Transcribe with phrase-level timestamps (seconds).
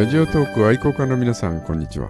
[0.00, 2.08] ラジオトーク愛好家の皆さん、こんにちは。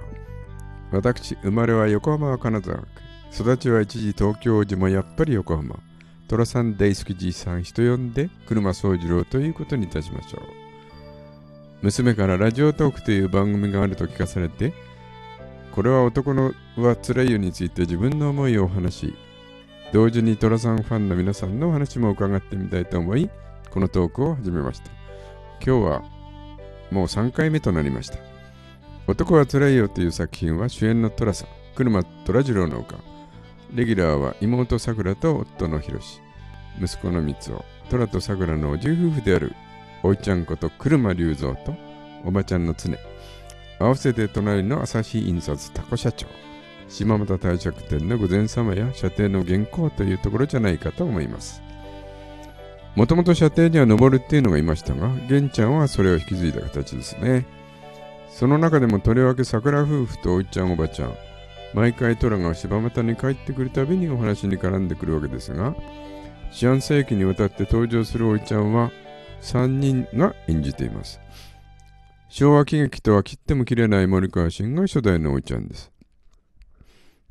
[0.93, 2.87] 私、生まれは横浜金沢区。
[3.33, 5.77] 育ちは一時東京時もやっぱり横浜。
[6.29, 10.43] 寅さん大好きじいさん人呼んで車宗次郎ということにいたしましょう。
[11.83, 14.73] 娘からラジオトークという番組があると聞かされて、
[15.75, 19.15] これは男のは辛いよについて自分の思いをお話し、
[19.93, 23.29] 同時に寅さんファンの皆さんのお話も伺ってみたいと思い、
[23.69, 24.93] このトークを始めました。
[25.67, 26.20] 今日は
[26.91, 28.19] もう3回目となりました。
[29.07, 32.97] 男はつらいよという作品は主演の寅さん、車虎次郎の丘。
[33.75, 36.21] レギュラーは妹さくらと夫のひろし。
[36.81, 37.53] 息子の三つ
[37.89, 39.53] 虎とさくらのおじ夫婦である
[40.03, 41.75] おいちゃんこと車隆三と
[42.25, 42.97] おばちゃんの常。
[43.79, 46.27] 合わせて隣の朝日印刷タコ社長。
[46.89, 51.63] 島又帝釈天の御前様や射程の原稿というところじゃないかと思います。
[52.97, 57.47] もともと射程には登るっていうのがいましたが、玄ちゃんはそれを引き継いだ形ですね。
[58.29, 61.15] その中でもとりわけ桜夫婦とおいちゃんおばちゃん、
[61.73, 65.75] 毎回トラが柴又に帰ってくるたびにお話に絡んでくるわけですが、
[66.51, 68.91] 四半世紀にわたって登場するおいちゃんは
[69.43, 71.21] 3人が演じています。
[72.29, 75.93] 昭和喜劇とは切っても切れない森川新が初代のおいちゃんです。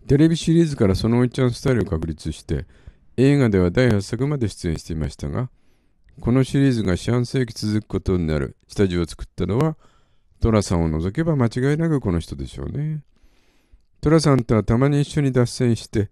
[0.07, 2.65] テレビシリーズからそのおいちゃんスタイルを確立して、
[3.22, 5.50] 映画では第8作まで出演していましたが、
[6.22, 9.76] このシリーズが四半世紀続くことになる下地を作ったのは、
[10.39, 13.03] 寅さんを除けば間違いなくこの人でしょうね。
[14.00, 16.09] 寅さんとはたまに一緒に脱線して、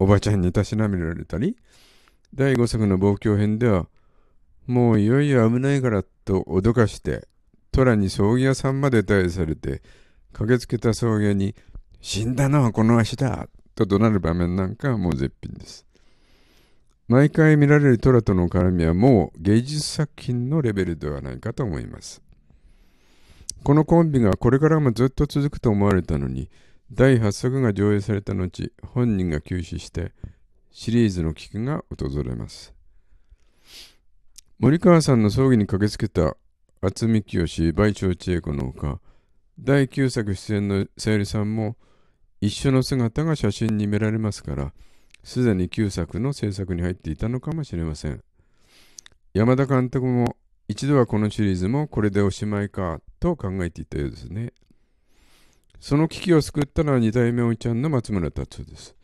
[0.00, 1.56] おばちゃんにたしなめられたり、
[2.34, 3.86] 第5作の望郷編では、
[4.66, 7.28] もういよいよ危ないからと脅かして、
[7.70, 9.80] 虎に葬儀屋さんまで退されて、
[10.32, 11.54] 駆けつけた葬儀屋に、
[12.00, 15.87] 死んだのはこの足だと怒鳴る場面なんかはもう絶品です。
[17.08, 22.22] 毎回見られるトラとの絡みはもう芸術作品のレベルではないかと思います。
[23.64, 26.50] このコンビがこれからもずっと続くと思われたのに、
[26.92, 30.12] 第8作が上映された後、本人が休止して、
[30.70, 32.74] シリーズの危機が訪れます。
[34.58, 36.36] 森川さんの葬儀に駆けつけた
[36.82, 39.00] 渥美清、倍長千恵子のほか、
[39.58, 41.76] 第9作出演のさゆりさんも
[42.42, 44.72] 一緒の姿が写真に見られますから、
[45.22, 48.22] すでに旧作の制作に入っていたのかもしれません。
[49.34, 50.36] 山田監督も
[50.68, 54.52] 一度はこのシリーズもこれでおしまいかと考えていたようですね。
[55.80, 58.96] その危機を救ったのは二代目おいちゃんの松村達夫です。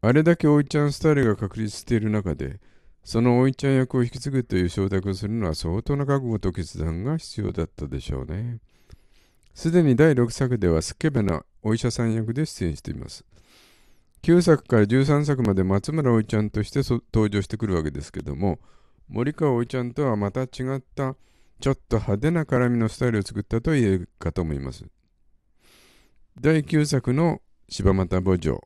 [0.00, 2.60] あれだけおいちゃんスタイルが確立している中で、
[3.02, 8.58] そのおいちゃん役を引き継ぐという承諾をするのは相当な覚悟と決断が必要だったでしょうね。
[9.54, 13.24] すでに第6作ではスケベなお医者さん役で出演しています。
[14.22, 16.80] 9作から13作まで松村おいちゃんとして
[17.12, 18.58] 登場してくるわけですけども、
[19.08, 21.16] 森川おいちゃんとはまた違った
[21.60, 24.84] ちょっと派手な絡みのスタイルを作ったと言えるかと思います。
[26.40, 28.60] 第9作の柴又墓場。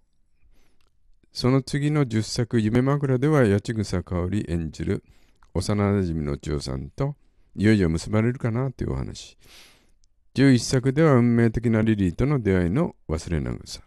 [1.33, 5.03] その次の10作夢枕では八千草香織演じる
[5.55, 7.17] 幼馴染の千代さんと
[7.57, 9.39] いよいよ結ばれるかなというお話。
[10.35, 13.83] 11作では運命的なリリーとの出会いの忘れなぐさ。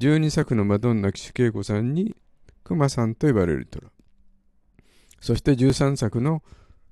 [0.00, 2.16] 12作のマドンナ騎手恵子さんに
[2.64, 3.88] 熊さんと呼ばれる虎。
[5.20, 6.42] そして13作の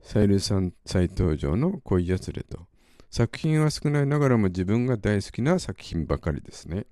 [0.03, 2.67] サイルさん再登場の恋やつれと。
[3.11, 6.85] 作品は少ないながらも自分が大好きな作品ばかりですね。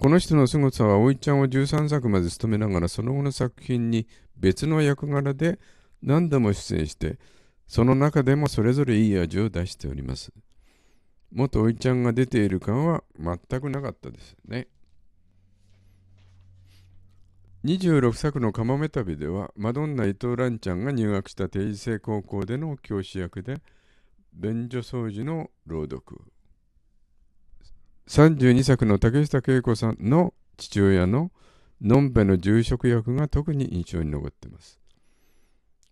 [0.00, 5.60] この人の凄さは、おいちゃんを13作まで務めながら、その後の作品に別の役柄で
[6.02, 7.20] 何度も出演して、
[7.68, 10.32] その中でもそれぞれいい味を出しております。
[11.30, 14.66] 元おいちゃんが出ている感は全くなかったですね。
[17.64, 23.58] 26作のカモメ旅では、マドンナ伊藤蘭ちゃんが入学した定時制高校での教師役で、
[24.32, 26.20] 便所掃除の朗読。
[28.08, 31.30] 32作の竹下恵子さんの父親の
[31.80, 34.80] のんべの住職役が特に印象に残っています。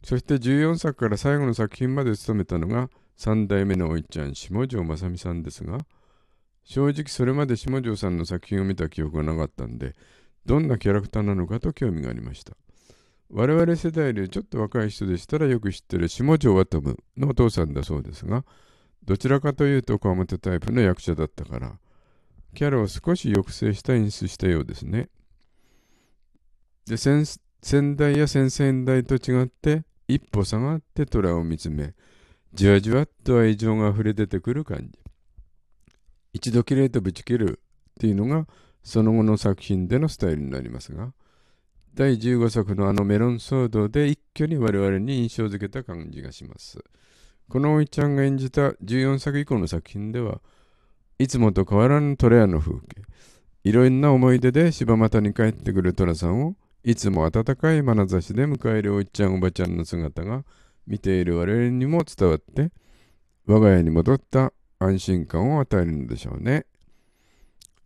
[0.02, 5.78] そして14作から最後の作品まで務めたのが3代目のおいちゃん下條正美さんですが、
[6.64, 9.94] 正直それまで下條さんの作品を見た記憶がなかったんで、
[10.46, 12.56] どんなキャラクターなのかと興味がありました。
[13.28, 18.44] 我々世代でちょっと若い人でしたらよく知ってる下條ワトムのお父さんだそうですが、
[19.04, 21.78] どちらかというと小表タイプの役者だったから、
[22.54, 25.08] キャラを少し抑制した演出したようですね。
[26.86, 27.24] で先
[27.62, 31.94] 先代や先々代と違って一歩下がって虎を見つめ、
[32.52, 34.98] じわじわっと愛情が溢れ出てくる感じ。
[36.32, 38.48] 一度きれいとぶち切るっていうのが
[38.82, 41.12] その後の作品でのスタイルになりますが、
[41.94, 46.82] 第15作のあのメロン騒動で一挙に我々に印象づけた感じがします。
[47.48, 50.40] このおいちゃんが演じた14作以降の作品では、
[51.18, 53.02] いつもと変わらぬトレアの風景、
[53.64, 60.44] いろんな思い出で柴又に帰ってくる寅さんを、いつも温かい眼差しで迎えるおいちゃんおばちゃんの姿が
[60.86, 62.70] 見ている我々にも伝わって、
[63.46, 66.64] 我が家に戻った安心感を与えるのでしょうね。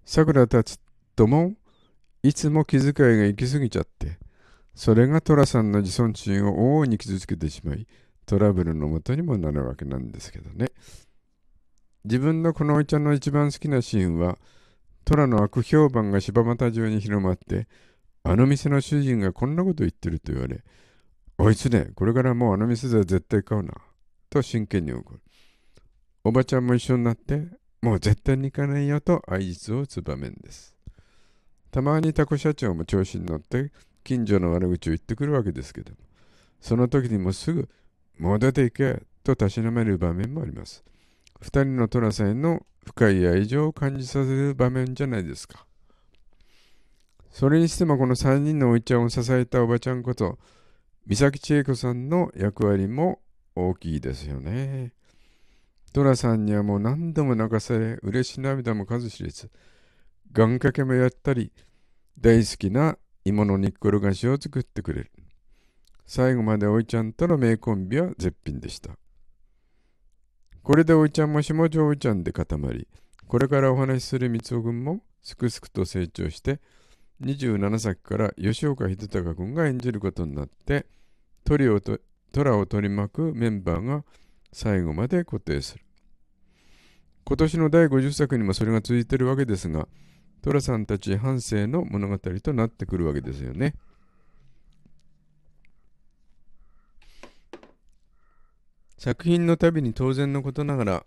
[0.05, 0.79] さくらたち
[1.15, 1.55] とも、
[2.23, 4.19] いつも気遣いが行き過ぎちゃって、
[4.75, 7.87] それが寅さんの自尊心を大いに傷つけてしまい、
[8.27, 10.69] トラブルのもとにもなるわけなんですけどね。
[12.05, 14.39] 自分のこのおいちゃんの一番好きなシーンは、
[15.05, 17.69] 虎の悪評判が柴又中に広まって、
[18.23, 20.65] あの店の主人がこんなこと言ってると言われ、
[21.37, 23.75] おいつね、これからもうあの店では絶対買うな。
[24.31, 25.21] と真剣に怒る。
[26.25, 27.47] おばちゃんも一緒になって、
[27.83, 30.74] もう絶対に行かないよと相実を打つ場面です。
[31.75, 33.73] たまにタコ社長も調子に乗って
[34.05, 35.97] 近所の悪口を言ってくるわけですけども、
[36.61, 37.69] その時にもすぐ
[38.17, 40.85] もう出ていけとたしなめる場面もあります。
[41.41, 45.67] 二人の寅さんへの深い愛情を感じさせる場面じゃないですか。
[47.33, 50.39] それにしてもこの三人のおいちゃんを支えたおばちゃんこと、
[51.09, 53.19] 三崎千恵子さんの役割も
[53.57, 54.93] 大きいですよね。
[55.93, 59.51] 寅さんにはもう何度も泣かされ、嬉し涙も数知れず、
[60.35, 61.53] 願掛けもやったり、
[62.19, 65.13] 大好きな芋の煮っころ菓子を作ってくれる。
[66.07, 68.99] 最後までおいちゃんとの名コンビは絶品でした。
[70.65, 72.89] これでおいちゃんも下地おいちゃんで固まり、
[73.29, 76.61] これからお話しする三尾君もすくすくと成長して、
[77.23, 80.87] 27作から吉岡秀隆君が演じることになって、
[81.45, 82.01] トリオと
[82.33, 84.05] 虎を取り巻くメンバーが
[84.53, 85.85] 最後まで固定する。
[87.25, 89.87] 今年の第50作にもそれが続いているわけですが、
[90.45, 93.75] 寅さんたち半生の物語となってくるわけですよね。
[98.99, 101.07] 作品のたびに当然のことながら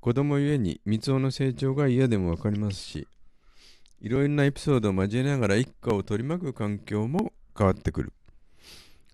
[0.00, 3.08] 子供ゆえに三尾の成長が嫌でもわかりますし
[4.00, 8.12] いろいろなエピソードを交えながら一家を取り巻く環境も変わってくる。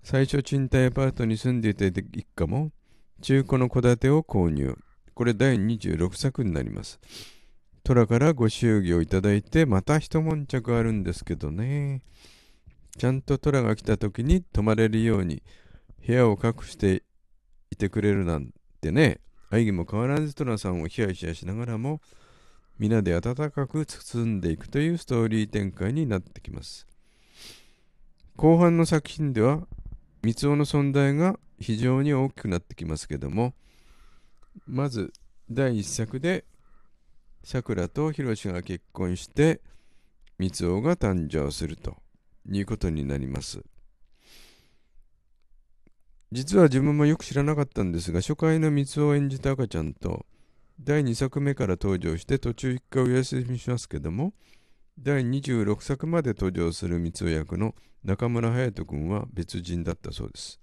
[0.03, 2.71] 最初賃貸アパートに住んでいた一家も
[3.21, 4.79] 中古の戸建てを購入。
[5.15, 6.99] これ第26作になります。
[7.85, 12.03] 虎からご祝儀をいただいてまた一悶着あるんですけどね
[12.97, 15.43] ちゃんと虎が来た時に泊まれるように
[16.07, 17.03] 部屋を隠して
[17.71, 18.51] いてくれるなん
[18.81, 19.21] てね、
[19.51, 22.01] 愛義も変わらずトラさんをヒヤヒヤしながらも、
[22.79, 26.87] 皆で温かく包んでいくというストーリー展開になってきます。
[28.37, 29.67] 後半の作品では、
[30.23, 33.55] 三尾の存在が非常に大きくなってきますけども、
[34.67, 35.13] まず
[35.51, 36.45] 第1作で、
[37.45, 39.61] さくらとひろしが結婚して、
[40.39, 41.97] 三尾が誕生すると
[42.51, 43.63] いうことになります。
[46.31, 50.25] 実は自分もよく知らなかったんですが、初回の三つを演じた赤ちゃんと、
[50.81, 54.33] 第2作目から登場して途中1回お休みしますけども、
[54.99, 57.75] 第26作まで登場する三つ役の
[58.05, 60.59] 中村隼人君は別人だったそうです。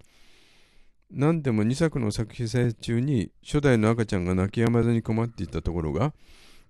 [1.12, 6.14] 何でも2作の作品撮中に初代の赤ちゃんが泣き止まずに困っていたところが、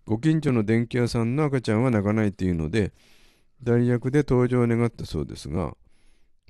[0.10, 2.94] ご近所の電気屋さんの赤ちゃんは泣かないというので、
[3.62, 5.78] 代役で登場を願ったそうですが、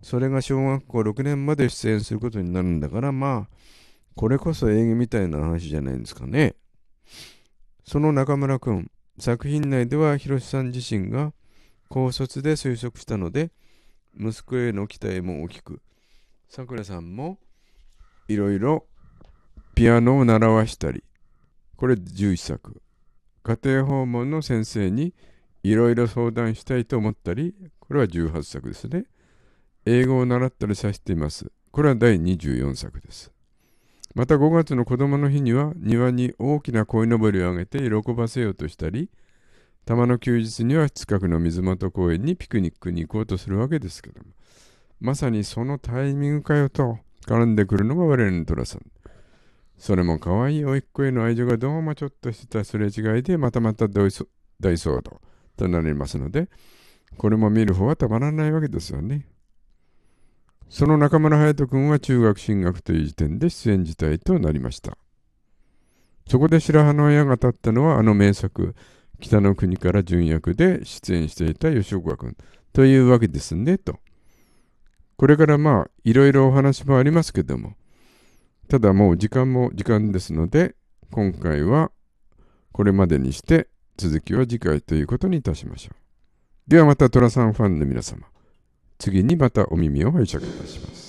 [0.01, 3.55] それが小学校6年まで出演することになるんだから、まあ、
[4.15, 6.55] これこそ映画みたいな話じゃないんですかね。
[7.83, 11.33] その中村くん、作品内では広瀬さん自身が
[11.89, 13.51] 高卒で推測したので、
[14.17, 15.81] 息子への期待も大きく、
[16.48, 17.39] さくらさんも
[18.29, 18.86] いろいろ
[19.75, 21.03] ピアノを習わしたり、
[21.75, 22.81] これ11作。
[23.43, 25.13] 家庭訪問の先生に
[25.63, 29.05] いろいろ相談したいと思ったり、これは18作ですね。
[29.86, 31.51] 英語を習ったりさせています。
[31.72, 33.31] これは第24作です。
[34.15, 39.10] また5月の子供の日には庭に大きな鯉のぼりをあげて喜ばせようとしたり、
[39.86, 44.27] たまの休日には近くの水元公園にピクニックに行こうとするわけですけども、
[45.00, 48.81] まさにそのタイミングかよと絡んでくるのが我々の寅さん。
[49.79, 55.21] それも可愛い甥っ子への愛情がどうもちょっとしたすれ違いでまたまた大騒動
[55.55, 56.50] となりますので、
[57.17, 59.25] これも見る方はたまらないわけですよね。
[60.69, 64.98] その中村隼人君は中学進学という時点で出演辞退となりました。
[66.27, 68.75] そこで白羽の矢が立ったのはあの名作、
[69.21, 72.36] 北の国から純役で出演していた吉岡君
[72.74, 73.98] というわけですね、と。
[75.15, 77.75] これからまあ、いろいろお話もありますけども、
[78.69, 80.75] ただもう時間も時間ですので、
[81.11, 81.91] 今回は
[82.71, 85.95] これまでにして続きは次回ということにいたしましょう。
[86.69, 88.27] ではまた寅さんファンの皆様。
[88.99, 91.08] 次にまたお耳を拝借いたします。